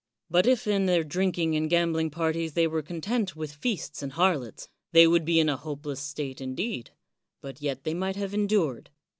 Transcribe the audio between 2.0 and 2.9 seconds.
parties they were